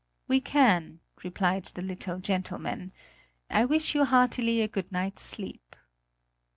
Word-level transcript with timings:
"We 0.27 0.41
can," 0.41 0.99
replied 1.23 1.65
the 1.65 1.83
little 1.83 2.17
gentleman; 2.17 2.91
"I 3.51 3.65
wish 3.65 3.93
you 3.93 4.03
heartily 4.03 4.61
a 4.61 4.67
good 4.67 4.91
night's 4.91 5.21
sleep." 5.21 5.75